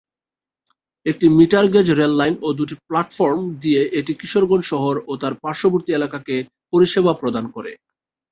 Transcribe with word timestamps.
একটি 1.05 1.25
metre gauge 1.37 1.87
rail line 1.93 2.35
ও 2.41 2.59
দুটি 2.59 2.75
প্লাটফর্ম 2.87 3.41
দিয়ে 3.63 3.81
এটি 3.99 4.11
কিশোরগঞ্জ 4.19 4.63
শহর 4.71 4.95
ও 5.07 5.21
তার 5.21 5.33
পার্শ্ববর্তী 5.43 5.91
এলাকাকে 5.93 6.35
পরিসেবা 6.73 7.11
প্রদান 7.21 7.45
করে। 7.55 7.71